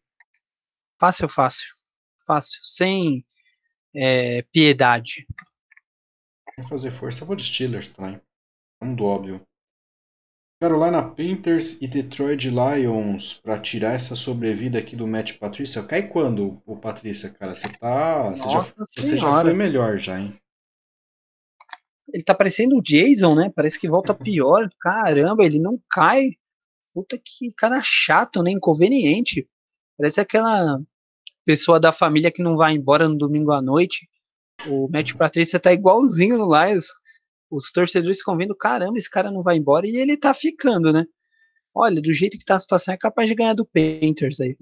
[0.99, 1.67] Fácil, fácil.
[2.27, 2.61] Fácil.
[2.63, 3.25] Sem
[3.95, 5.27] é, piedade.
[6.59, 7.25] Vou fazer força.
[7.25, 8.21] vou de Steelers também.
[8.81, 9.47] Vamos do óbvio.
[10.61, 15.83] Carolina Panthers e Detroit Lions para tirar essa sobrevida aqui do Matt Patrícia.
[15.83, 17.55] Cai quando, o Patrícia, cara?
[17.55, 18.31] Você tá.
[18.31, 20.41] Você, já, você já foi melhor já, hein?
[22.15, 23.53] Ele tá parecendo o Jason, né?
[23.55, 24.71] Parece que volta pior.
[24.81, 26.31] Caramba, ele não cai.
[26.95, 28.53] Puta que cara chato, né?
[28.53, 29.49] Inconveniente.
[29.99, 30.81] Parece aquela
[31.45, 34.09] pessoa da família que não vai embora no domingo à noite.
[34.69, 36.87] O Matt Patrícia tá igualzinho no Lions.
[37.51, 41.05] Os torcedores ficam vendo, caramba, esse cara não vai embora e ele tá ficando, né?
[41.75, 44.57] Olha, do jeito que tá a situação, é capaz de ganhar do Panthers aí.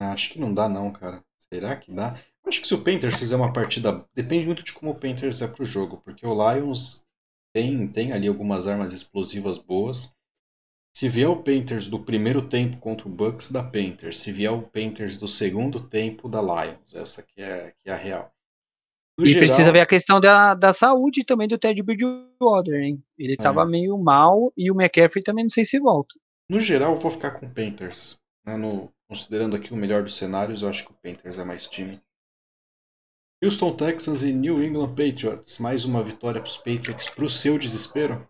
[0.00, 1.22] Acho que não dá não, cara.
[1.54, 2.18] Será que dá?
[2.44, 4.04] Acho que se o Panthers fizer uma partida.
[4.12, 7.06] Depende muito de como o Panthers é pro jogo, porque o Lions
[7.54, 10.12] tem, tem ali algumas armas explosivas boas.
[10.96, 14.18] Se vier o Panthers do primeiro tempo contra o Bucks, da Panthers.
[14.18, 16.92] Se vier o Panthers do segundo tempo, da Lions.
[16.92, 18.32] Essa que é, que é a real.
[19.16, 23.00] No e geral, precisa ver a questão da, da saúde também do Ted Bridgewater, hein?
[23.16, 23.64] Ele tava é.
[23.64, 26.16] meio mal e o McCaffrey também não sei se volta.
[26.50, 28.18] No geral, eu vou ficar com o Panthers.
[28.44, 28.56] Né?
[28.56, 32.00] No, considerando aqui o melhor dos cenários, eu acho que o Panthers é mais time.
[33.42, 35.58] Houston Texans e New England Patriots.
[35.58, 38.26] Mais uma vitória para os Patriots para o seu desespero?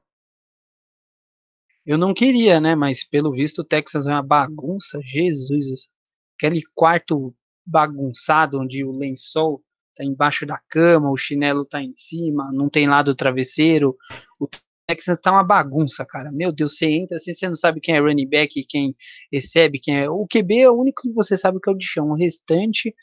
[1.87, 2.75] Eu não queria, né?
[2.75, 4.99] Mas pelo visto o Texas é uma bagunça.
[5.05, 5.89] Jesus.
[6.37, 7.35] Aquele quarto
[7.65, 9.63] bagunçado onde o lençol
[9.95, 13.97] tá embaixo da cama, o chinelo tá em cima, não tem lado do travesseiro.
[14.41, 14.49] O
[14.87, 16.31] Texas tá uma bagunça, cara.
[16.31, 18.95] Meu Deus, você entra assim, você não sabe quem é running back, quem
[19.33, 20.11] recebe, quem é.
[20.11, 22.11] O QB é o único que você sabe que é o de chão.
[22.11, 22.95] O restante,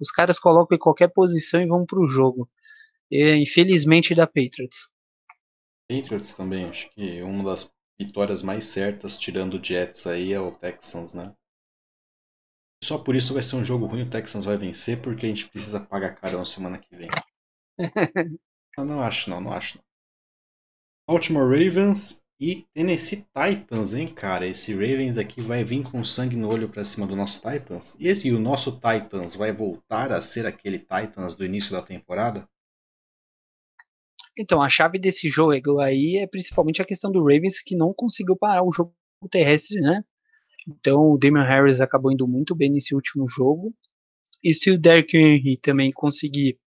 [0.00, 2.50] os caras colocam em qualquer posição e vão pro jogo.
[3.10, 4.88] E, infelizmente da Patriots.
[5.88, 10.50] Patriots também, acho que uma das vitórias mais certas, tirando o Jets aí, é o
[10.50, 11.32] Texans, né?
[12.82, 15.48] Só por isso vai ser um jogo ruim, o Texans vai vencer, porque a gente
[15.48, 17.08] precisa pagar caro na semana que vem.
[18.76, 19.91] não, não acho não, não acho não.
[21.12, 24.46] Baltimore Ravens e Tennessee Titans, hein, cara?
[24.46, 27.98] Esse Ravens aqui vai vir com sangue no olho para cima do nosso Titans.
[28.00, 32.48] E esse o nosso Titans vai voltar a ser aquele Titans do início da temporada?
[34.38, 38.34] Então, a chave desse jogo aí é principalmente a questão do Ravens que não conseguiu
[38.34, 38.94] parar o jogo
[39.30, 40.02] terrestre, né?
[40.66, 43.74] Então, o Damian Harris acabou indo muito bem nesse último jogo.
[44.42, 46.58] E se o Derrick Henry também conseguir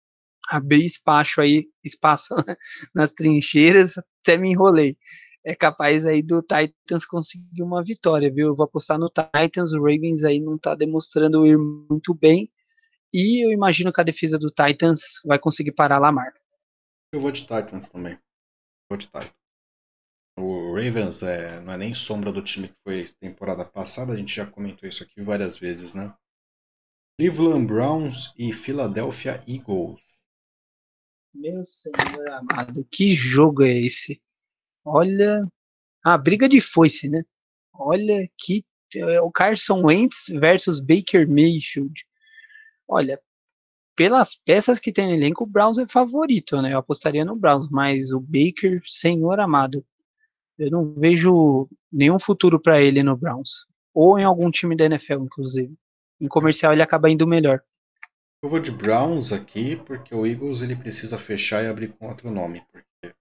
[0.47, 2.36] abrir espaço aí, espaço
[2.93, 4.97] nas trincheiras, até me enrolei.
[5.45, 8.47] É capaz aí do Titans conseguir uma vitória, viu?
[8.47, 12.49] Eu vou apostar no Titans, o Ravens aí não tá demonstrando ir muito bem.
[13.13, 16.33] E eu imagino que a defesa do Titans vai conseguir parar Lamar.
[17.13, 18.17] Eu vou de Titans também.
[18.89, 19.33] Vou de Titans.
[20.38, 24.35] O Ravens é, não é nem sombra do time que foi temporada passada, a gente
[24.35, 26.13] já comentou isso aqui várias vezes, né?
[27.17, 30.01] Cleveland Browns e Philadelphia Eagles.
[31.36, 34.21] Meu senhor amado, que jogo é esse?
[34.86, 35.45] Olha.
[36.02, 37.24] A briga de foice, né?
[37.74, 38.63] Olha que.
[38.95, 42.06] É o Carson Wentz versus Baker Mayfield.
[42.88, 43.19] Olha,
[43.95, 46.74] pelas peças que tem no elenco, o Browns é favorito, né?
[46.74, 49.86] Eu apostaria no Browns, mas o Baker, senhor amado,
[50.58, 53.65] eu não vejo nenhum futuro para ele no Browns.
[53.93, 55.76] Ou em algum time da NFL, inclusive.
[56.21, 57.62] Em comercial ele acaba indo melhor.
[58.45, 62.29] Eu vou de Browns aqui, porque o Eagles ele precisa fechar e abrir com outro
[62.29, 62.63] nome.
[62.71, 63.15] Porque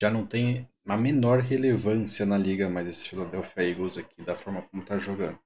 [0.00, 4.62] já não tem a menor relevância na liga mais esse Philadelphia Eagles aqui, da forma
[4.62, 5.40] como tá jogando.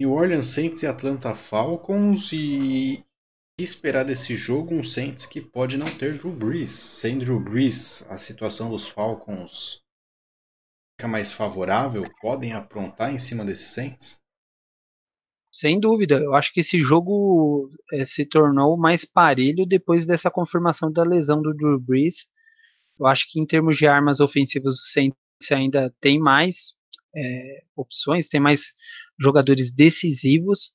[0.00, 3.04] New Orleans Saints e Atlanta Falcons e
[3.56, 6.72] que esperar desse jogo um Saints que pode não ter Drew Brees.
[6.72, 9.80] Sem Drew Brees, a situação dos Falcons
[10.96, 12.04] fica mais favorável?
[12.20, 14.23] Podem aprontar em cima desses Saints?
[15.54, 20.90] Sem dúvida, eu acho que esse jogo é, se tornou mais parelho depois dessa confirmação
[20.90, 22.26] da lesão do Drew Brees.
[22.98, 25.16] Eu acho que em termos de armas ofensivas, o Saints
[25.52, 26.74] ainda tem mais
[27.14, 28.72] é, opções, tem mais
[29.16, 30.74] jogadores decisivos,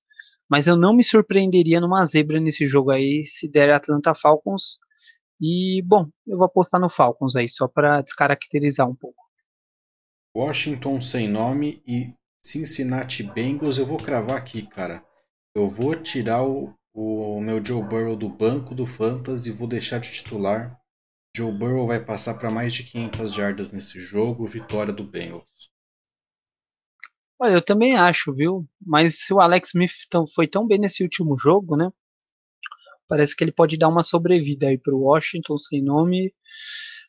[0.50, 4.80] mas eu não me surpreenderia numa zebra nesse jogo aí se der Atlanta Falcons.
[5.42, 9.26] E, bom, eu vou apostar no Falcons aí, só para descaracterizar um pouco.
[10.34, 15.04] Washington sem nome e Cincinnati Bengals, eu vou cravar aqui, cara.
[15.54, 20.00] Eu vou tirar o, o meu Joe Burrow do banco do Fantasy e vou deixar
[20.00, 20.80] de titular.
[21.36, 25.46] Joe Burrow vai passar para mais de 500 jardas nesse jogo, vitória do Bengals.
[27.38, 28.68] Olha, eu também acho, viu?
[28.82, 29.92] Mas se o Alex Smith
[30.36, 31.90] foi tão bem nesse último jogo, né?
[33.08, 36.34] Parece que ele pode dar uma sobrevida aí pro Washington sem nome.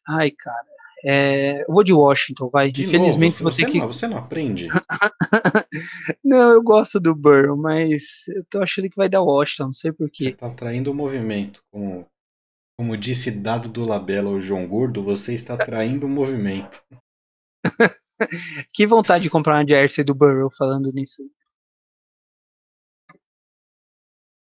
[0.09, 0.80] Ai, cara.
[1.05, 2.71] É, eu vou de Washington, vai.
[2.71, 3.79] De Infelizmente novo, você, você, que...
[3.79, 4.69] não, você não aprende.
[6.23, 9.93] não, eu gosto do Burrow, mas eu tô achando que vai dar Washington, não sei
[9.93, 10.25] porquê.
[10.25, 11.63] Você tá traindo o movimento.
[11.73, 12.07] Como,
[12.79, 16.83] como disse Dado do Labela o João Gordo, você está traindo o movimento.
[18.73, 21.23] que vontade de comprar uma jersey do Burrow falando nisso.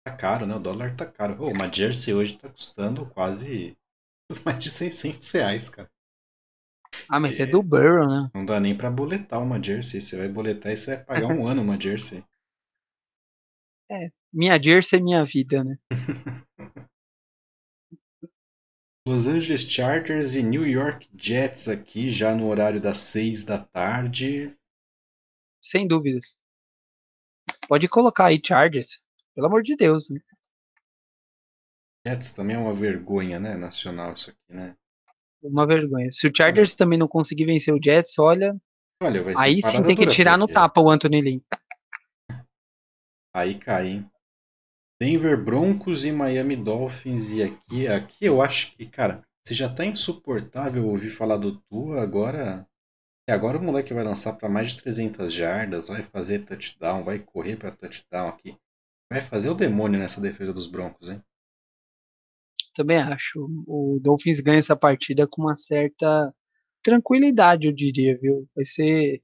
[0.06, 0.54] Tá caro, né?
[0.54, 1.36] O dólar tá caro.
[1.36, 3.76] Pô, uma jersey hoje tá custando quase
[4.44, 5.88] mais de 600 reais, cara.
[7.08, 8.30] Ah, mas é, é do Burrow, né?
[8.34, 10.00] Não dá nem pra boletar uma jersey.
[10.00, 12.22] Você vai boletar e você vai pagar um ano uma jersey.
[13.90, 15.76] É, minha jersey é minha vida, né?
[19.06, 24.56] Los Angeles Chargers e New York Jets aqui, já no horário das 6 da tarde.
[25.62, 26.34] Sem dúvidas.
[27.68, 28.98] Pode colocar aí Chargers.
[29.34, 30.18] Pelo amor de Deus, né?
[32.06, 33.56] Jets também é uma vergonha, né?
[33.56, 34.74] Nacional isso aqui, né?
[35.44, 36.10] Uma vergonha.
[36.10, 36.76] Se o Chargers é.
[36.76, 38.56] também não conseguir vencer o Jets, olha.
[39.02, 41.40] olha aí sim tem que tirar no tapa o Anthony Lynn.
[43.34, 44.10] Aí cai, hein?
[45.00, 47.30] Denver Broncos e Miami Dolphins.
[47.30, 52.02] E aqui, aqui eu acho que, cara, você já tá insuportável ouvir falar do Tua,
[52.02, 52.66] agora.
[53.28, 57.56] Agora o moleque vai lançar para mais de 300 jardas, vai fazer touchdown, vai correr
[57.56, 58.56] para touchdown aqui.
[59.10, 61.22] Vai fazer o demônio nessa defesa dos Broncos, hein?
[62.74, 63.46] Também acho.
[63.66, 66.34] O Dolphins ganha essa partida com uma certa
[66.82, 68.48] tranquilidade, eu diria, viu?
[68.54, 69.22] Vai ser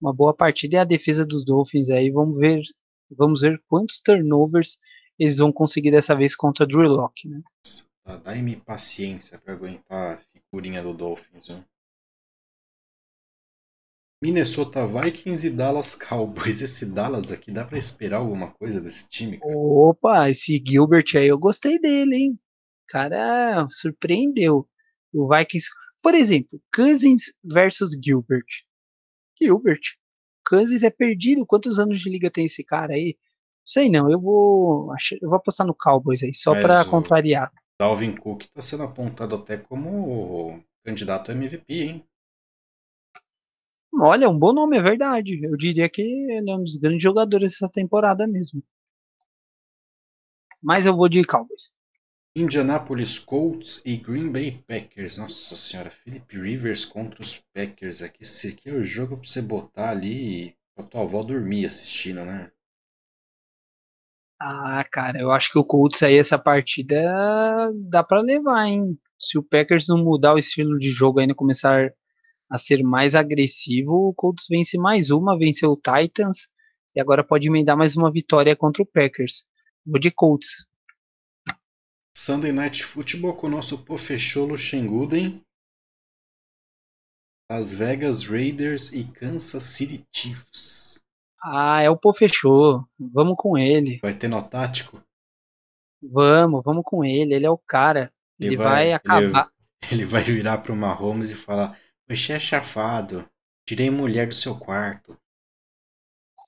[0.00, 2.62] uma boa partida e a defesa dos Dolphins aí, vamos ver,
[3.10, 4.78] vamos ver quantos turnovers
[5.18, 7.42] eles vão conseguir dessa vez contra Drew Locke, né?
[8.24, 11.64] Dá-me paciência para aguentar a figurinha do Dolphins, viu?
[14.20, 16.60] Minnesota Vikings e Dallas Cowboys.
[16.62, 19.38] Esse Dallas aqui, dá para esperar alguma coisa desse time?
[19.38, 19.52] Cara?
[19.56, 22.38] Opa, esse Gilbert aí eu gostei dele, hein?
[22.88, 24.68] Cara, surpreendeu.
[25.12, 25.68] O Vikings,
[26.02, 28.46] por exemplo, Cousins versus Gilbert.
[29.40, 29.80] Gilbert.
[30.46, 31.46] Cousins é perdido.
[31.46, 33.16] Quantos anos de liga tem esse cara aí?
[33.64, 37.52] Sei não, eu vou, eu vou apostar no Cowboys aí, só para contrariar.
[37.78, 42.04] Dalvin Cook tá sendo apontado até como candidato a MVP, hein?
[43.92, 45.38] Olha, é um bom nome, é verdade.
[45.44, 48.62] Eu diria que ele é um dos grandes jogadores dessa temporada mesmo.
[50.62, 51.70] Mas eu vou de Cowboys.
[52.40, 55.16] Indianapolis Colts e Green Bay Packers.
[55.16, 58.22] Nossa senhora, Philip Rivers contra os Packers aqui.
[58.22, 62.50] Esse aqui é o jogo pra você botar ali pra tua avó dormir assistindo, né?
[64.40, 66.96] Ah, cara, eu acho que o Colts aí, essa partida
[67.90, 68.96] dá para levar, hein?
[69.18, 71.92] Se o Packers não mudar o estilo de jogo ainda começar
[72.48, 76.46] a ser mais agressivo, o Colts vence mais uma, venceu o Titans
[76.94, 79.44] e agora pode emendar mais uma vitória contra o Packers.
[79.84, 80.67] Vou de Colts.
[82.18, 85.40] Sunday Night Football com o nosso Pofecholo Shenguden.
[87.48, 91.00] Las Vegas Raiders e Kansas City Chiefs.
[91.40, 92.84] Ah, é o Pofechô.
[92.98, 94.00] Vamos com ele.
[94.02, 95.00] Vai ter no tático?
[96.02, 97.34] Vamos, vamos com ele.
[97.34, 98.12] Ele é o cara.
[98.36, 99.52] Ele, ele vai, vai, acabar.
[99.84, 101.78] Ele, ele vai virar pro Mahomes e falar:
[102.08, 103.30] Você é chafado.
[103.64, 105.16] Tirei mulher do seu quarto.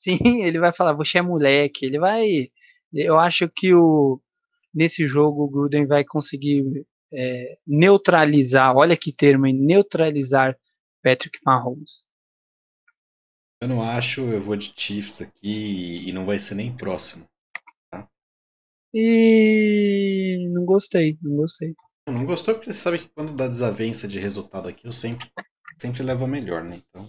[0.01, 1.87] Sim, ele vai falar: Você é moleque.
[1.87, 2.51] Ele vai.
[2.93, 4.21] Eu acho que o
[4.73, 8.77] nesse jogo o Gruden vai conseguir é, neutralizar.
[8.77, 10.57] Olha que termo, neutralizar
[11.03, 12.07] Patrick Mahomes.
[13.63, 17.27] Eu não acho, eu vou de Chiefs aqui e não vai ser nem próximo.
[17.91, 18.09] Tá?
[18.95, 21.75] E não gostei, não gostei.
[22.09, 25.31] Não gostou porque você sabe que quando dá desavença de resultado aqui, eu sempre,
[25.79, 26.77] sempre levo a melhor, né?
[26.77, 27.07] Então.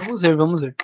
[0.00, 0.74] Vamos ver, vamos ver.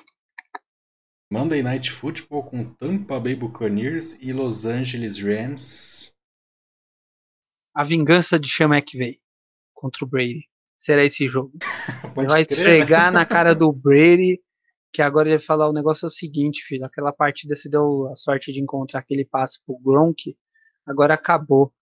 [1.32, 6.12] Monday Night Football com Tampa Bay Buccaneers e Los Angeles Rams.
[7.74, 9.18] A vingança de Sean McVay
[9.72, 11.56] contra o Brady será esse jogo.
[12.18, 13.20] Ele vai crer, esfregar né?
[13.20, 14.42] na cara do Brady,
[14.92, 18.08] que agora ele vai falar o negócio é o seguinte, filho, aquela partida se deu
[18.08, 20.36] a sorte de encontrar aquele passe pro Gronk,
[20.84, 21.72] agora acabou.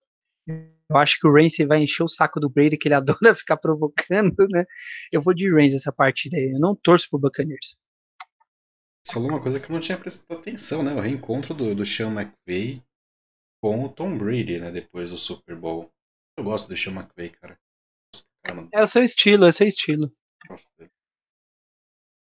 [0.46, 2.94] Eu acho que o Ramsey vai encher o saco do Brady, que ele
[3.26, 4.64] adora ficar provocando, né?
[5.10, 6.52] Eu vou de Ramsey essa partida aí.
[6.52, 7.80] Eu não torço pro Buccaneers.
[9.10, 10.94] Você falou uma coisa que eu não tinha prestado atenção, né?
[10.94, 12.80] O reencontro do, do Sean McVay
[13.60, 14.70] com o Tom Brady, né?
[14.70, 15.90] Depois do Super Bowl.
[16.38, 17.58] Eu gosto do Sean McVay, cara.
[18.72, 20.12] É o seu estilo, é o seu estilo.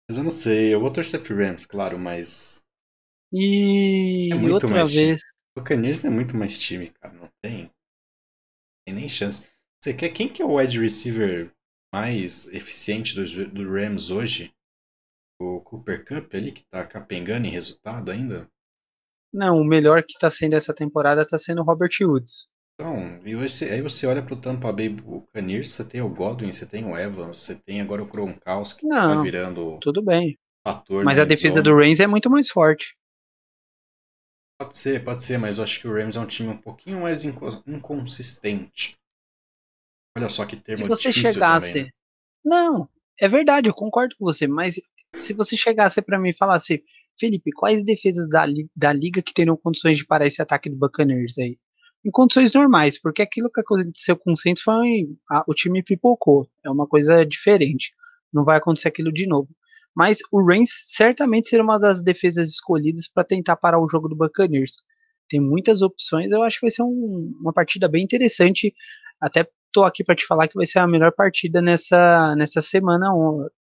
[0.10, 2.66] Mas eu não sei, eu vou torcer pro Rams, claro, mas.
[3.32, 5.20] E é outra vez.
[5.20, 5.32] Time.
[5.56, 7.14] O Buccaneers é muito mais time, cara.
[7.14, 7.70] Não tem.
[8.84, 9.48] Tem nem chance.
[9.80, 11.54] Você quer quem que é o wide receiver
[11.94, 14.52] mais eficiente do, do Rams hoje?
[15.40, 18.50] O Cooper Cup ali que tá capengando em resultado ainda?
[19.34, 22.48] Não, o melhor que tá sendo essa temporada tá sendo o Robert Woods.
[22.74, 26.66] Então, e você, aí você olha pro Tampa Bay Buccaneers, você tem o Godwin, você
[26.66, 30.38] tem o Evans, você tem agora o Gronkowski, que tá virando tudo bem.
[30.66, 31.64] Fator mas a defesa zone.
[31.64, 32.98] do Rams é muito mais forte.
[34.58, 37.02] Pode ser, pode ser, mas eu acho que o Rams é um time um pouquinho
[37.02, 38.98] mais inconsistente.
[40.18, 41.70] Olha só que termo Se você chegasse...
[41.70, 41.92] Também, né?
[42.44, 42.90] Não,
[43.20, 44.80] é verdade, eu concordo com você, mas
[45.16, 46.84] se você chegasse para mim e falasse,
[47.18, 48.46] Felipe, quais defesas da,
[48.76, 51.58] da liga que teriam condições de parar esse ataque do Buccaneers aí?
[52.06, 56.50] Em condições normais, porque aquilo que aconteceu com o Saints foi a, o time pipocou,
[56.64, 57.94] é uma coisa diferente.
[58.32, 59.50] Não vai acontecer aquilo de novo.
[59.96, 64.16] Mas o Reigns certamente seria uma das defesas escolhidas para tentar parar o jogo do
[64.16, 64.78] Buccaneers.
[65.28, 68.74] Tem muitas opções, eu acho que vai ser um, uma partida bem interessante.
[69.20, 73.12] Até tô aqui para te falar que vai ser a melhor partida nessa, nessa semana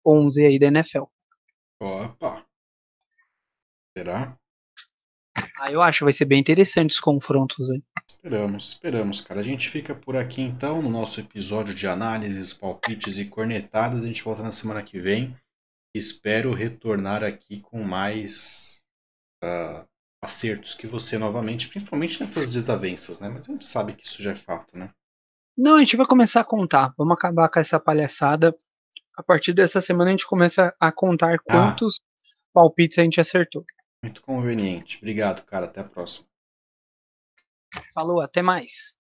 [0.06, 1.04] 11 aí da NFL.
[1.80, 2.46] Opa!
[3.98, 4.38] Será?
[5.58, 7.82] Ah, eu acho que vai ser bem interessante os confrontos aí.
[8.10, 9.40] Esperamos, esperamos, cara.
[9.40, 14.04] A gente fica por aqui então no nosso episódio de análises, palpites e cornetadas.
[14.04, 15.36] A gente volta na semana que vem.
[15.94, 18.84] Espero retornar aqui com mais
[19.44, 19.88] uh,
[20.22, 23.30] acertos que você novamente, principalmente nessas desavenças, né?
[23.30, 24.90] Mas a gente sabe que isso já é fato, né?
[25.58, 26.94] Não, a gente vai começar a contar.
[26.98, 28.54] Vamos acabar com essa palhaçada
[29.18, 31.40] a partir dessa semana a gente começa a contar ah.
[31.40, 32.26] quantos ah.
[32.54, 33.64] palpites a gente acertou.
[34.04, 34.98] Muito conveniente.
[34.98, 35.66] Obrigado, cara.
[35.66, 36.28] Até a próxima.
[37.94, 38.96] Falou, até mais.